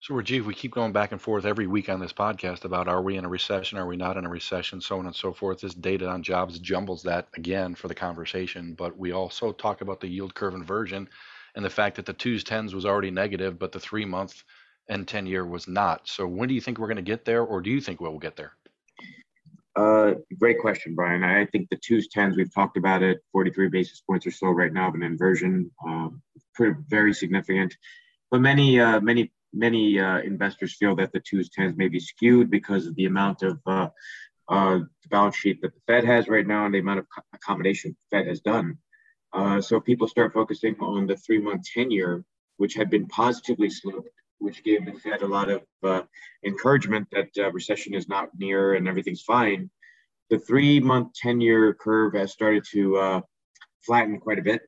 So, 0.00 0.12
Rajiv, 0.12 0.44
we 0.44 0.52
keep 0.52 0.72
going 0.72 0.92
back 0.92 1.12
and 1.12 1.22
forth 1.22 1.46
every 1.46 1.66
week 1.66 1.88
on 1.88 1.98
this 1.98 2.12
podcast 2.12 2.66
about 2.66 2.88
are 2.88 3.00
we 3.00 3.16
in 3.16 3.24
a 3.24 3.28
recession, 3.28 3.78
are 3.78 3.86
we 3.86 3.96
not 3.96 4.18
in 4.18 4.26
a 4.26 4.28
recession, 4.28 4.82
so 4.82 4.98
on 4.98 5.06
and 5.06 5.16
so 5.16 5.32
forth. 5.32 5.62
This 5.62 5.72
data 5.72 6.06
on 6.06 6.22
jobs 6.22 6.58
jumbles 6.58 7.02
that 7.04 7.28
again 7.36 7.74
for 7.74 7.88
the 7.88 7.94
conversation, 7.94 8.74
but 8.74 8.98
we 8.98 9.12
also 9.12 9.50
talk 9.50 9.80
about 9.80 10.00
the 10.00 10.08
yield 10.08 10.34
curve 10.34 10.52
inversion 10.52 11.08
and 11.54 11.64
the 11.64 11.70
fact 11.70 11.96
that 11.96 12.04
the 12.04 12.12
twos, 12.12 12.44
tens 12.44 12.74
was 12.74 12.84
already 12.84 13.10
negative, 13.10 13.58
but 13.58 13.72
the 13.72 13.80
three 13.80 14.04
month 14.04 14.44
and 14.88 15.06
10 15.06 15.26
year 15.26 15.44
was 15.44 15.66
not. 15.68 16.08
So, 16.08 16.26
when 16.26 16.48
do 16.48 16.54
you 16.54 16.60
think 16.60 16.78
we're 16.78 16.88
going 16.88 16.96
to 16.96 17.02
get 17.02 17.24
there, 17.24 17.42
or 17.42 17.60
do 17.60 17.70
you 17.70 17.80
think 17.80 18.00
we'll 18.00 18.18
get 18.18 18.36
there? 18.36 18.52
Uh, 19.76 20.14
great 20.38 20.60
question, 20.60 20.94
Brian. 20.94 21.24
I 21.24 21.46
think 21.46 21.68
the 21.68 21.76
twos, 21.76 22.08
tens, 22.08 22.36
we've 22.36 22.54
talked 22.54 22.76
about 22.76 23.02
it, 23.02 23.18
43 23.32 23.68
basis 23.68 24.00
points 24.00 24.26
or 24.26 24.30
so 24.30 24.48
right 24.48 24.72
now 24.72 24.88
of 24.88 24.94
an 24.94 25.02
inversion, 25.02 25.70
um, 25.84 26.22
pretty, 26.54 26.76
very 26.88 27.12
significant. 27.12 27.76
But 28.30 28.40
many, 28.40 28.78
uh, 28.78 29.00
many 29.00 29.32
many 29.54 29.98
uh, 29.98 30.18
investors 30.18 30.76
feel 30.76 30.96
that 30.96 31.12
the 31.12 31.20
twos 31.20 31.48
tens 31.48 31.76
may 31.76 31.88
be 31.88 32.00
skewed 32.00 32.50
because 32.50 32.86
of 32.86 32.94
the 32.96 33.06
amount 33.06 33.42
of 33.42 33.60
uh, 33.66 33.88
uh, 34.48 34.78
the 34.78 35.08
balance 35.08 35.36
sheet 35.36 35.60
that 35.62 35.72
the 35.74 35.80
Fed 35.86 36.04
has 36.04 36.28
right 36.28 36.46
now 36.46 36.66
and 36.66 36.74
the 36.74 36.80
amount 36.80 36.98
of 36.98 37.06
accommodation 37.32 37.96
the 38.10 38.16
Fed 38.16 38.26
has 38.26 38.40
done. 38.40 38.78
Uh, 39.32 39.60
so 39.60 39.80
people 39.80 40.08
start 40.08 40.32
focusing 40.32 40.76
on 40.80 41.06
the 41.06 41.16
three 41.16 41.38
month 41.38 41.62
10 41.72 41.90
year, 41.90 42.24
which 42.56 42.74
had 42.74 42.90
been 42.90 43.06
positively 43.06 43.70
sloped, 43.70 44.08
which 44.44 44.62
gave 44.62 44.84
the 44.84 44.92
Fed 44.92 45.22
a 45.22 45.26
lot 45.26 45.48
of 45.48 45.62
uh, 45.82 46.02
encouragement 46.44 47.08
that 47.12 47.30
uh, 47.38 47.50
recession 47.50 47.94
is 47.94 48.08
not 48.08 48.28
near 48.36 48.74
and 48.74 48.86
everything's 48.86 49.22
fine. 49.22 49.70
The 50.28 50.38
three 50.38 50.80
month 50.80 51.14
10 51.14 51.40
year 51.40 51.72
curve 51.72 52.12
has 52.14 52.32
started 52.32 52.64
to 52.72 53.22
flatten 53.82 54.20
quite 54.20 54.38
a 54.38 54.42
bit. 54.42 54.62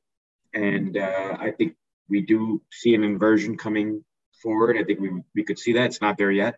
And 0.53 0.97
I 0.97 1.51
think 1.51 1.75
we 2.09 2.21
do 2.21 2.61
see 2.71 2.95
an 2.95 3.03
inversion 3.03 3.57
coming 3.57 4.03
forward. 4.41 4.77
I 4.77 4.83
think 4.83 4.99
we, 4.99 5.11
we 5.35 5.43
could 5.43 5.59
see 5.59 5.73
that. 5.73 5.85
It's 5.85 6.01
not 6.01 6.17
there 6.17 6.31
yet. 6.31 6.55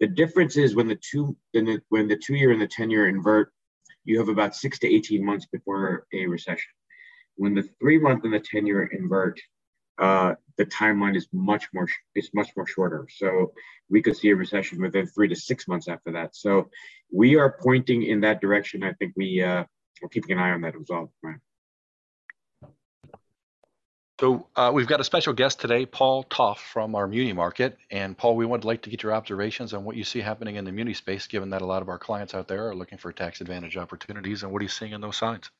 The 0.00 0.06
difference 0.06 0.56
is 0.56 0.74
when 0.74 0.88
the 0.88 0.98
two 1.10 1.36
when 1.52 2.08
the 2.08 2.16
two 2.16 2.34
year 2.34 2.52
and 2.52 2.60
the 2.60 2.68
10 2.68 2.90
year 2.90 3.08
invert, 3.08 3.52
you 4.04 4.18
have 4.18 4.28
about 4.28 4.54
six 4.54 4.78
to 4.80 4.88
18 4.88 5.24
months 5.24 5.46
before 5.46 6.06
a 6.14 6.26
recession. 6.26 6.70
When 7.36 7.54
the 7.54 7.68
three 7.80 7.98
month 7.98 8.24
and 8.24 8.32
the 8.32 8.40
10 8.40 8.66
year 8.66 8.84
invert, 8.86 9.40
uh, 9.98 10.34
the 10.56 10.66
timeline 10.66 11.16
is 11.16 11.28
much 11.32 11.68
more 11.72 11.88
is 12.14 12.30
much 12.34 12.50
more 12.56 12.66
shorter. 12.66 13.06
So 13.16 13.52
we 13.90 14.02
could 14.02 14.16
see 14.16 14.30
a 14.30 14.36
recession 14.36 14.80
within 14.80 15.06
three 15.06 15.28
to 15.28 15.36
six 15.36 15.66
months 15.68 15.88
after 15.88 16.12
that. 16.12 16.36
So 16.36 16.70
we 17.12 17.36
are 17.36 17.56
pointing 17.62 18.02
in 18.02 18.20
that 18.20 18.40
direction. 18.40 18.82
I 18.82 18.92
think 18.94 19.14
we 19.16 19.42
uh, 19.42 19.64
are 20.02 20.08
keeping 20.10 20.32
an 20.32 20.38
eye 20.38 20.50
on 20.50 20.60
that 20.62 20.74
as 20.74 20.86
well. 20.88 21.12
Right. 21.22 21.36
So 24.20 24.48
uh, 24.56 24.72
we've 24.74 24.88
got 24.88 24.98
a 24.98 25.04
special 25.04 25.32
guest 25.32 25.60
today, 25.60 25.86
Paul 25.86 26.24
Toft 26.24 26.60
from 26.60 26.96
our 26.96 27.06
Muni 27.06 27.32
Market. 27.32 27.78
And 27.92 28.18
Paul, 28.18 28.34
we 28.34 28.44
would 28.44 28.64
like 28.64 28.82
to 28.82 28.90
get 28.90 29.04
your 29.04 29.14
observations 29.14 29.72
on 29.74 29.84
what 29.84 29.94
you 29.94 30.02
see 30.02 30.20
happening 30.20 30.56
in 30.56 30.64
the 30.64 30.72
Muni 30.72 30.92
space, 30.92 31.28
given 31.28 31.50
that 31.50 31.62
a 31.62 31.66
lot 31.66 31.82
of 31.82 31.88
our 31.88 31.98
clients 31.98 32.34
out 32.34 32.48
there 32.48 32.68
are 32.68 32.74
looking 32.74 32.98
for 32.98 33.12
tax 33.12 33.40
advantage 33.40 33.76
opportunities. 33.76 34.42
And 34.42 34.50
what 34.50 34.60
are 34.60 34.64
you 34.64 34.70
seeing 34.70 34.90
in 34.90 35.00
those 35.00 35.16
signs? 35.16 35.52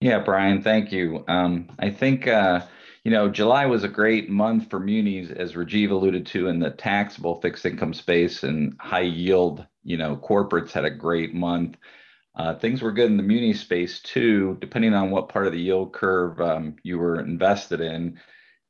Yeah, 0.00 0.20
Brian, 0.20 0.62
thank 0.62 0.92
you. 0.92 1.24
Um, 1.28 1.70
I 1.78 1.90
think, 1.90 2.26
uh, 2.26 2.66
you 3.04 3.10
know, 3.10 3.28
July 3.28 3.66
was 3.66 3.84
a 3.84 3.88
great 3.88 4.30
month 4.30 4.70
for 4.70 4.80
munis, 4.80 5.30
as 5.30 5.54
Rajiv 5.54 5.90
alluded 5.90 6.26
to, 6.26 6.48
in 6.48 6.58
the 6.58 6.70
taxable 6.70 7.40
fixed 7.40 7.66
income 7.66 7.94
space 7.94 8.42
and 8.42 8.76
high 8.80 9.00
yield, 9.02 9.66
you 9.84 9.96
know, 9.98 10.16
corporates 10.16 10.72
had 10.72 10.84
a 10.86 10.90
great 10.90 11.34
month. 11.34 11.76
Uh, 12.36 12.54
things 12.56 12.82
were 12.82 12.92
good 12.92 13.10
in 13.10 13.16
the 13.18 13.22
muni 13.24 13.54
space 13.54 14.00
too, 14.00 14.56
depending 14.60 14.94
on 14.94 15.10
what 15.10 15.28
part 15.28 15.46
of 15.46 15.52
the 15.52 15.60
yield 15.60 15.92
curve 15.92 16.40
um, 16.40 16.76
you 16.84 16.98
were 16.98 17.20
invested 17.20 17.80
in. 17.80 18.18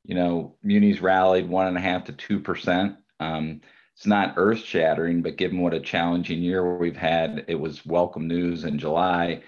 You 0.05 0.15
know, 0.15 0.55
munis 0.63 1.01
rallied 1.01 1.49
one 1.49 1.67
and 1.67 1.77
a 1.77 1.81
half 1.81 2.05
to 2.05 2.13
two 2.13 2.39
percent. 2.39 2.97
Um, 3.19 3.61
it's 3.95 4.07
not 4.07 4.33
earth 4.37 4.59
shattering, 4.59 5.21
but 5.21 5.37
given 5.37 5.59
what 5.61 5.73
a 5.75 5.79
challenging 5.79 6.41
year 6.41 6.77
we've 6.77 6.97
had, 6.97 7.45
it 7.47 7.55
was 7.55 7.85
welcome 7.85 8.27
news 8.27 8.63
in 8.65 8.79
July. 8.79 9.43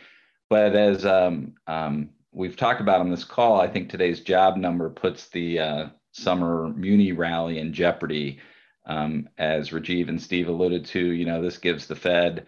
But 0.50 0.76
as 0.76 1.06
um, 1.06 1.56
um 1.68 2.10
we've 2.34 2.58
talked 2.58 2.82
about 2.82 3.00
on 3.00 3.10
this 3.10 3.24
call, 3.24 3.62
I 3.62 3.68
think 3.68 3.90
today's 3.90 4.22
job 4.22 4.58
number 4.58 4.90
puts 4.90 5.30
the 5.30 5.60
uh, 5.60 5.88
summer 6.12 6.70
muni 6.76 7.12
rally 7.12 7.60
in 7.60 7.74
jeopardy. 7.74 8.40
Um, 8.86 9.30
as 9.38 9.70
Rajiv 9.70 10.10
and 10.10 10.22
Steve 10.22 10.50
alluded 10.50 10.86
to, 10.88 11.00
you 11.00 11.26
know, 11.26 11.42
this 11.42 11.58
gives 11.58 11.88
the 11.88 11.96
Fed 11.96 12.48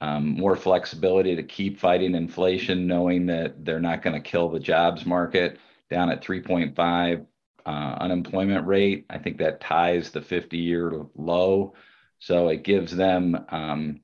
um, 0.00 0.36
more 0.36 0.56
flexibility 0.56 1.36
to 1.36 1.42
keep 1.42 1.78
fighting 1.78 2.14
inflation, 2.14 2.86
knowing 2.86 3.26
that 3.26 3.64
they're 3.64 3.80
not 3.80 4.02
going 4.02 4.20
to 4.20 4.28
kill 4.28 4.48
the 4.48 4.58
jobs 4.58 5.06
market 5.06 5.58
down 5.88 6.10
at 6.10 6.24
3.5 6.24 7.26
uh, 7.64 7.68
unemployment 7.68 8.66
rate. 8.66 9.06
I 9.08 9.18
think 9.18 9.38
that 9.38 9.60
ties 9.60 10.10
the 10.10 10.20
50 10.20 10.58
year 10.58 11.06
low. 11.14 11.74
So 12.18 12.48
it 12.48 12.64
gives 12.64 12.94
them, 12.94 13.44
um, 13.50 14.00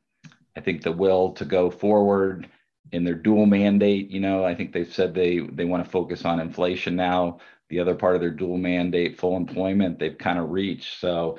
I 0.56 0.60
think, 0.60 0.82
the 0.82 0.92
will 0.92 1.32
to 1.32 1.44
go 1.44 1.70
forward 1.70 2.48
in 2.92 3.04
their 3.04 3.14
dual 3.14 3.46
mandate. 3.46 4.10
You 4.10 4.20
know, 4.20 4.44
I 4.44 4.54
think 4.54 4.72
they've 4.72 4.92
said 4.92 5.14
they, 5.14 5.40
they 5.40 5.64
want 5.64 5.84
to 5.84 5.90
focus 5.90 6.24
on 6.24 6.40
inflation 6.40 6.94
now. 6.94 7.40
The 7.68 7.80
other 7.80 7.94
part 7.94 8.14
of 8.14 8.20
their 8.20 8.30
dual 8.30 8.58
mandate, 8.58 9.18
full 9.18 9.36
employment, 9.36 9.98
they've 9.98 10.16
kind 10.16 10.38
of 10.38 10.50
reached. 10.50 11.00
So 11.00 11.38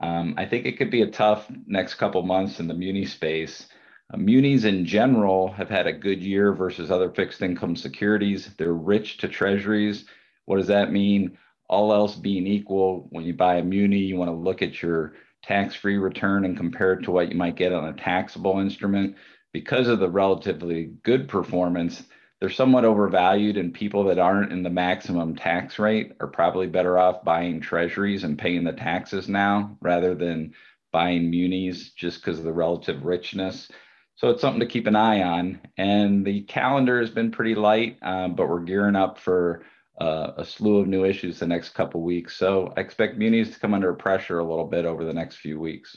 um, 0.00 0.34
I 0.36 0.44
think 0.44 0.66
it 0.66 0.76
could 0.76 0.90
be 0.90 1.02
a 1.02 1.10
tough 1.10 1.50
next 1.66 1.94
couple 1.94 2.22
months 2.22 2.60
in 2.60 2.68
the 2.68 2.74
muni 2.74 3.04
space. 3.04 3.68
Uh, 4.12 4.16
munis 4.16 4.64
in 4.64 4.84
general 4.84 5.52
have 5.52 5.68
had 5.68 5.86
a 5.86 5.92
good 5.92 6.22
year 6.22 6.52
versus 6.52 6.90
other 6.90 7.10
fixed 7.10 7.42
income 7.42 7.76
securities. 7.76 8.50
They're 8.58 8.72
rich 8.72 9.18
to 9.18 9.28
treasuries. 9.28 10.04
What 10.46 10.56
does 10.56 10.68
that 10.68 10.92
mean? 10.92 11.38
All 11.68 11.92
else 11.92 12.16
being 12.16 12.46
equal, 12.46 13.06
when 13.10 13.24
you 13.24 13.34
buy 13.34 13.56
a 13.56 13.62
muni, 13.62 13.98
you 13.98 14.16
want 14.16 14.30
to 14.30 14.34
look 14.34 14.62
at 14.62 14.82
your 14.82 15.14
tax 15.42 15.74
free 15.74 15.98
return 15.98 16.44
and 16.44 16.56
compare 16.56 16.94
it 16.94 17.02
to 17.02 17.10
what 17.10 17.30
you 17.30 17.36
might 17.36 17.56
get 17.56 17.72
on 17.72 17.88
a 17.88 17.92
taxable 17.92 18.58
instrument. 18.58 19.14
Because 19.52 19.88
of 19.88 19.98
the 19.98 20.10
relatively 20.10 20.92
good 21.02 21.28
performance, 21.28 22.02
they're 22.40 22.50
somewhat 22.50 22.84
overvalued, 22.84 23.56
and 23.56 23.74
people 23.74 24.04
that 24.04 24.18
aren't 24.18 24.52
in 24.52 24.62
the 24.62 24.70
maximum 24.70 25.34
tax 25.34 25.78
rate 25.78 26.12
are 26.20 26.28
probably 26.28 26.66
better 26.66 26.98
off 26.98 27.24
buying 27.24 27.60
treasuries 27.60 28.24
and 28.24 28.38
paying 28.38 28.62
the 28.62 28.72
taxes 28.72 29.28
now 29.28 29.76
rather 29.80 30.14
than 30.14 30.54
buying 30.92 31.30
munis 31.30 31.90
just 31.90 32.20
because 32.20 32.38
of 32.38 32.44
the 32.44 32.52
relative 32.52 33.04
richness. 33.04 33.70
So 34.16 34.30
it's 34.30 34.40
something 34.40 34.60
to 34.60 34.66
keep 34.66 34.86
an 34.86 34.96
eye 34.96 35.22
on. 35.22 35.60
And 35.76 36.24
the 36.24 36.42
calendar 36.42 37.00
has 37.00 37.10
been 37.10 37.30
pretty 37.30 37.54
light, 37.54 37.98
um, 38.02 38.34
but 38.34 38.48
we're 38.48 38.60
gearing 38.60 38.96
up 38.96 39.18
for 39.18 39.64
uh, 40.00 40.32
a 40.36 40.44
slew 40.44 40.78
of 40.78 40.88
new 40.88 41.04
issues 41.04 41.38
the 41.38 41.46
next 41.46 41.70
couple 41.70 42.02
weeks. 42.02 42.36
So 42.36 42.72
I 42.76 42.80
expect 42.80 43.18
munis 43.18 43.50
to 43.50 43.60
come 43.60 43.74
under 43.74 43.92
pressure 43.94 44.38
a 44.38 44.48
little 44.48 44.66
bit 44.66 44.84
over 44.84 45.04
the 45.04 45.12
next 45.12 45.36
few 45.36 45.60
weeks. 45.60 45.96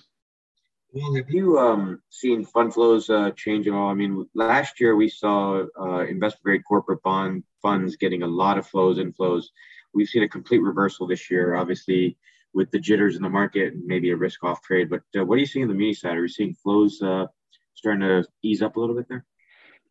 Well, 0.94 1.16
have 1.16 1.30
you 1.30 1.58
um, 1.58 2.02
seen 2.10 2.44
fund 2.44 2.74
flows 2.74 3.10
uh, 3.10 3.32
change 3.32 3.66
at 3.66 3.74
all? 3.74 3.88
I 3.88 3.94
mean, 3.94 4.28
last 4.36 4.82
year 4.82 4.94
we 4.98 5.08
saw 5.08 5.64
uh, 5.80 6.06
investment 6.06 6.44
grade 6.44 6.66
corporate 6.68 7.02
bond 7.02 7.44
funds 7.62 7.96
getting 7.96 8.24
a 8.24 8.28
lot 8.28 8.58
of 8.58 8.68
flows, 8.68 8.98
inflows. 8.98 9.46
We've 9.94 10.10
seen 10.10 10.24
a 10.24 10.28
complete 10.28 10.62
reversal 10.62 11.08
this 11.08 11.32
year, 11.32 11.56
obviously, 11.56 12.18
with 12.54 12.72
the 12.72 12.80
jitters 12.80 13.16
in 13.16 13.22
the 13.22 13.30
market 13.30 13.74
and 13.74 13.86
maybe 13.86 14.10
a 14.12 14.18
risk 14.18 14.44
off 14.44 14.62
trade. 14.64 14.90
But 14.90 15.04
uh, 15.18 15.24
what 15.24 15.36
are 15.36 15.40
you 15.40 15.46
seeing 15.46 15.64
on 15.64 15.70
the 15.70 15.76
muni 15.76 15.94
side? 15.94 16.18
Are 16.18 16.24
you 16.24 16.28
seeing 16.28 16.56
flows 16.56 17.02
uh, 17.02 17.28
starting 17.74 18.02
to 18.02 18.26
ease 18.44 18.62
up 18.62 18.76
a 18.76 18.80
little 18.82 18.96
bit 18.96 19.08
there? 19.08 19.26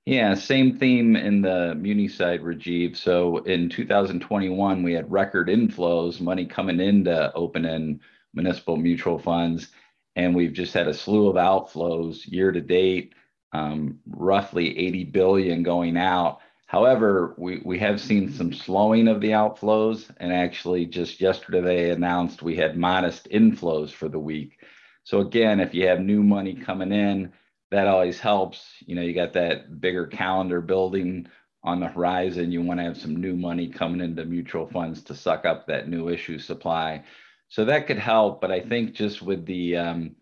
Yeah, 0.04 0.34
same 0.34 0.76
theme 0.76 1.16
in 1.16 1.40
the 1.40 1.74
muni 1.76 2.08
side, 2.08 2.42
Rajiv. 2.42 2.96
So 2.96 3.38
in 3.38 3.70
2021, 3.70 4.82
we 4.82 4.92
had 4.92 5.10
record 5.10 5.48
inflows, 5.48 6.20
money 6.20 6.44
coming 6.44 6.78
into 6.78 7.32
open 7.34 7.64
end 7.64 8.00
municipal 8.34 8.76
mutual 8.76 9.18
funds. 9.18 9.68
And 10.16 10.34
we've 10.34 10.52
just 10.52 10.74
had 10.74 10.88
a 10.88 10.94
slew 10.94 11.28
of 11.28 11.36
outflows 11.36 12.26
year 12.26 12.52
to 12.52 12.60
date, 12.60 13.14
um, 13.52 13.98
roughly 14.06 14.76
80 14.78 15.04
billion 15.04 15.62
going 15.62 15.96
out. 15.96 16.40
However, 16.66 17.34
we, 17.36 17.60
we 17.64 17.78
have 17.80 18.00
seen 18.00 18.32
some 18.32 18.52
slowing 18.52 19.08
of 19.08 19.20
the 19.20 19.30
outflows, 19.30 20.08
and 20.18 20.32
actually 20.32 20.86
just 20.86 21.20
yesterday 21.20 21.60
they 21.60 21.90
announced 21.90 22.42
we 22.42 22.56
had 22.56 22.76
modest 22.76 23.28
inflows 23.30 23.90
for 23.90 24.08
the 24.08 24.20
week. 24.20 24.60
So 25.04 25.20
again, 25.20 25.58
if 25.58 25.74
you 25.74 25.88
have 25.88 26.00
new 26.00 26.22
money 26.22 26.54
coming 26.54 26.92
in, 26.92 27.32
that 27.70 27.86
always 27.86 28.20
helps. 28.20 28.64
You 28.86 28.94
know, 28.94 29.02
you 29.02 29.14
got 29.14 29.32
that 29.32 29.80
bigger 29.80 30.06
calendar 30.06 30.60
building 30.60 31.26
on 31.62 31.80
the 31.80 31.88
horizon. 31.88 32.52
You 32.52 32.62
want 32.62 32.80
to 32.80 32.84
have 32.84 32.96
some 32.96 33.16
new 33.16 33.34
money 33.34 33.68
coming 33.68 34.00
into 34.00 34.24
mutual 34.24 34.66
funds 34.66 35.02
to 35.04 35.14
suck 35.14 35.44
up 35.44 35.66
that 35.66 35.88
new 35.88 36.08
issue 36.08 36.38
supply. 36.38 37.04
So 37.50 37.64
that 37.64 37.88
could 37.88 37.98
help, 37.98 38.40
but 38.40 38.52
I 38.52 38.60
think 38.60 38.94
just 38.94 39.22
with 39.22 39.44
the 39.44 39.76
um, 39.76 40.14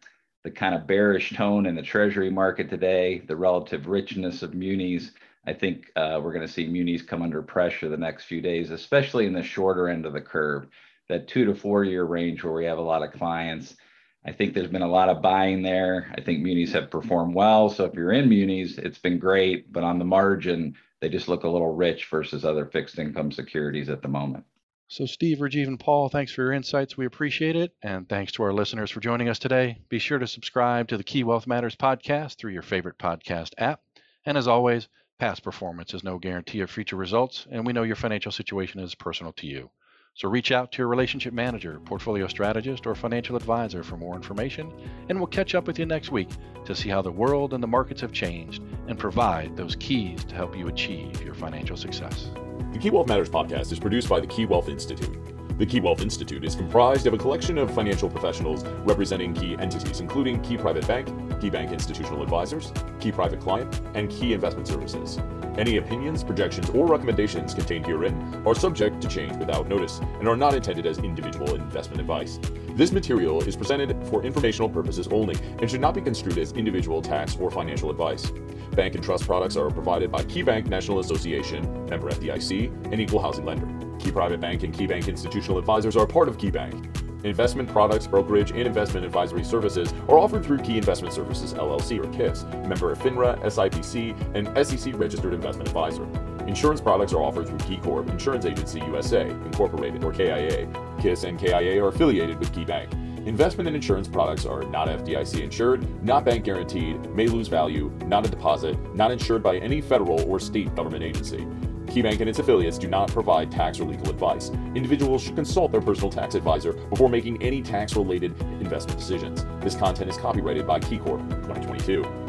the 0.44 0.50
kind 0.50 0.74
of 0.74 0.86
bearish 0.86 1.34
tone 1.34 1.66
in 1.66 1.74
the 1.74 1.82
treasury 1.82 2.30
market 2.30 2.70
today, 2.70 3.18
the 3.18 3.36
relative 3.36 3.86
richness 3.86 4.42
of 4.42 4.54
munis, 4.54 5.10
I 5.46 5.52
think 5.52 5.92
uh, 5.94 6.20
we're 6.22 6.32
going 6.32 6.46
to 6.46 6.52
see 6.52 6.66
munis 6.66 7.02
come 7.02 7.20
under 7.20 7.42
pressure 7.42 7.90
the 7.90 7.98
next 7.98 8.24
few 8.24 8.40
days, 8.40 8.70
especially 8.70 9.26
in 9.26 9.34
the 9.34 9.42
shorter 9.42 9.88
end 9.88 10.06
of 10.06 10.14
the 10.14 10.22
curve, 10.22 10.68
that 11.10 11.28
two 11.28 11.44
to 11.44 11.54
four 11.54 11.84
year 11.84 12.04
range 12.04 12.42
where 12.42 12.54
we 12.54 12.64
have 12.64 12.78
a 12.78 12.82
lot 12.82 13.02
of 13.02 13.12
clients. 13.12 13.76
I 14.24 14.32
think 14.32 14.54
there's 14.54 14.70
been 14.70 14.80
a 14.80 14.88
lot 14.88 15.10
of 15.10 15.20
buying 15.20 15.62
there. 15.62 16.10
I 16.16 16.22
think 16.22 16.40
munis 16.40 16.72
have 16.72 16.90
performed 16.90 17.34
well. 17.34 17.68
So 17.68 17.84
if 17.84 17.92
you're 17.92 18.12
in 18.12 18.30
munis, 18.30 18.78
it's 18.78 18.98
been 18.98 19.18
great, 19.18 19.70
but 19.70 19.84
on 19.84 19.98
the 19.98 20.04
margin, 20.06 20.76
they 21.00 21.10
just 21.10 21.28
look 21.28 21.44
a 21.44 21.48
little 21.48 21.74
rich 21.74 22.06
versus 22.06 22.46
other 22.46 22.64
fixed 22.64 22.98
income 22.98 23.30
securities 23.32 23.90
at 23.90 24.00
the 24.00 24.08
moment. 24.08 24.44
So, 24.90 25.04
Steve, 25.04 25.38
Rajiv, 25.38 25.66
and 25.66 25.78
Paul, 25.78 26.08
thanks 26.08 26.32
for 26.32 26.42
your 26.42 26.52
insights. 26.52 26.96
We 26.96 27.04
appreciate 27.04 27.56
it. 27.56 27.74
And 27.82 28.08
thanks 28.08 28.32
to 28.32 28.42
our 28.42 28.54
listeners 28.54 28.90
for 28.90 29.00
joining 29.00 29.28
us 29.28 29.38
today. 29.38 29.78
Be 29.90 29.98
sure 29.98 30.18
to 30.18 30.26
subscribe 30.26 30.88
to 30.88 30.96
the 30.96 31.04
Key 31.04 31.24
Wealth 31.24 31.46
Matters 31.46 31.76
podcast 31.76 32.36
through 32.36 32.52
your 32.52 32.62
favorite 32.62 32.96
podcast 32.96 33.52
app. 33.58 33.82
And 34.24 34.38
as 34.38 34.48
always, 34.48 34.88
past 35.18 35.42
performance 35.42 35.92
is 35.92 36.02
no 36.02 36.18
guarantee 36.18 36.60
of 36.60 36.70
future 36.70 36.96
results, 36.96 37.46
and 37.50 37.66
we 37.66 37.74
know 37.74 37.82
your 37.82 37.96
financial 37.96 38.32
situation 38.32 38.80
is 38.80 38.94
personal 38.94 39.32
to 39.34 39.46
you. 39.46 39.70
So 40.14 40.26
reach 40.26 40.52
out 40.52 40.72
to 40.72 40.78
your 40.78 40.88
relationship 40.88 41.34
manager, 41.34 41.80
portfolio 41.84 42.26
strategist, 42.26 42.86
or 42.86 42.94
financial 42.94 43.36
advisor 43.36 43.82
for 43.82 43.98
more 43.98 44.16
information, 44.16 44.72
and 45.10 45.18
we'll 45.18 45.26
catch 45.26 45.54
up 45.54 45.66
with 45.66 45.78
you 45.78 45.84
next 45.84 46.10
week 46.10 46.30
to 46.64 46.74
see 46.74 46.88
how 46.88 47.02
the 47.02 47.12
world 47.12 47.52
and 47.52 47.62
the 47.62 47.68
markets 47.68 48.00
have 48.00 48.12
changed 48.12 48.62
and 48.86 48.98
provide 48.98 49.54
those 49.54 49.76
keys 49.76 50.24
to 50.24 50.34
help 50.34 50.56
you 50.56 50.66
achieve 50.66 51.22
your 51.22 51.34
financial 51.34 51.76
success. 51.76 52.30
The 52.72 52.78
Key 52.78 52.90
Wealth 52.90 53.08
Matters 53.08 53.28
podcast 53.28 53.72
is 53.72 53.78
produced 53.78 54.08
by 54.08 54.20
the 54.20 54.26
Key 54.26 54.44
Wealth 54.44 54.68
Institute. 54.68 55.16
The 55.58 55.66
Key 55.66 55.80
Wealth 55.80 56.00
Institute 56.00 56.44
is 56.44 56.54
comprised 56.54 57.06
of 57.06 57.14
a 57.14 57.18
collection 57.18 57.58
of 57.58 57.72
financial 57.74 58.08
professionals 58.08 58.64
representing 58.84 59.34
key 59.34 59.56
entities, 59.58 60.00
including 60.00 60.40
Key 60.42 60.56
Private 60.56 60.86
Bank, 60.86 61.08
Key 61.40 61.50
Bank 61.50 61.72
Institutional 61.72 62.22
Advisors, 62.22 62.72
Key 63.00 63.12
Private 63.12 63.40
Client, 63.40 63.80
and 63.94 64.10
Key 64.10 64.32
Investment 64.32 64.66
Services. 64.66 65.18
Any 65.58 65.78
opinions, 65.78 66.22
projections, 66.22 66.70
or 66.70 66.86
recommendations 66.86 67.52
contained 67.52 67.84
herein 67.84 68.42
are 68.46 68.54
subject 68.54 69.00
to 69.02 69.08
change 69.08 69.36
without 69.38 69.68
notice 69.68 69.98
and 70.20 70.28
are 70.28 70.36
not 70.36 70.54
intended 70.54 70.86
as 70.86 70.98
individual 70.98 71.56
investment 71.56 72.00
advice. 72.00 72.38
This 72.76 72.92
material 72.92 73.42
is 73.42 73.56
presented 73.56 74.06
for 74.06 74.22
informational 74.22 74.68
purposes 74.68 75.08
only 75.08 75.36
and 75.60 75.68
should 75.68 75.80
not 75.80 75.94
be 75.94 76.00
construed 76.00 76.38
as 76.38 76.52
individual 76.52 77.02
tax 77.02 77.36
or 77.36 77.50
financial 77.50 77.90
advice. 77.90 78.30
Bank 78.76 78.94
and 78.94 79.02
trust 79.02 79.26
products 79.26 79.56
are 79.56 79.68
provided 79.68 80.12
by 80.12 80.22
KeyBank 80.22 80.66
National 80.66 81.00
Association, 81.00 81.62
member 81.86 82.08
FDIC, 82.08 82.92
and 82.92 83.00
equal 83.00 83.20
housing 83.20 83.44
lender. 83.44 83.68
Key 83.98 84.12
Private 84.12 84.40
Bank 84.40 84.62
and 84.62 84.72
KeyBank 84.72 85.08
Institutional 85.08 85.58
Advisors 85.58 85.96
are 85.96 86.06
part 86.06 86.28
of 86.28 86.38
KeyBank. 86.38 86.97
Investment 87.24 87.68
products, 87.68 88.06
brokerage, 88.06 88.52
and 88.52 88.60
investment 88.60 89.04
advisory 89.04 89.42
services 89.42 89.92
are 90.08 90.18
offered 90.18 90.44
through 90.44 90.58
Key 90.58 90.76
Investment 90.78 91.12
Services 91.12 91.52
LLC 91.52 91.98
or 91.98 92.08
KISS, 92.12 92.44
member 92.68 92.92
of 92.92 92.98
FINRA, 92.98 93.40
SIPC, 93.42 94.14
and 94.34 94.66
SEC 94.66 94.94
registered 94.96 95.34
investment 95.34 95.68
advisor. 95.68 96.04
Insurance 96.46 96.80
products 96.80 97.12
are 97.12 97.22
offered 97.22 97.48
through 97.48 97.58
KeyCorp 97.58 98.08
Insurance 98.08 98.46
Agency 98.46 98.78
USA, 98.86 99.28
Incorporated, 99.28 100.04
or 100.04 100.12
KIA. 100.12 100.68
KISS 101.00 101.24
and 101.24 101.38
KIA 101.38 101.82
are 101.82 101.88
affiliated 101.88 102.38
with 102.38 102.52
KeyBank. 102.52 103.26
Investment 103.26 103.66
and 103.66 103.74
insurance 103.74 104.06
products 104.06 104.46
are 104.46 104.62
not 104.62 104.88
FDIC 104.88 105.42
insured, 105.42 106.02
not 106.02 106.24
bank 106.24 106.44
guaranteed, 106.44 107.10
may 107.10 107.26
lose 107.26 107.48
value, 107.48 107.92
not 108.06 108.24
a 108.24 108.30
deposit, 108.30 108.78
not 108.94 109.10
insured 109.10 109.42
by 109.42 109.58
any 109.58 109.80
federal 109.80 110.20
or 110.30 110.38
state 110.38 110.74
government 110.76 111.02
agency. 111.02 111.46
KeyBank 111.88 112.20
and 112.20 112.28
its 112.28 112.38
affiliates 112.38 112.78
do 112.78 112.88
not 112.88 113.08
provide 113.10 113.50
tax 113.50 113.80
or 113.80 113.84
legal 113.84 114.10
advice. 114.10 114.50
Individuals 114.74 115.22
should 115.22 115.34
consult 115.34 115.72
their 115.72 115.80
personal 115.80 116.10
tax 116.10 116.34
advisor 116.34 116.72
before 116.72 117.08
making 117.08 117.42
any 117.42 117.62
tax 117.62 117.96
related 117.96 118.40
investment 118.60 118.98
decisions. 118.98 119.44
This 119.60 119.74
content 119.74 120.10
is 120.10 120.16
copyrighted 120.16 120.66
by 120.66 120.80
KeyCorp 120.80 121.28
2022. 121.28 122.27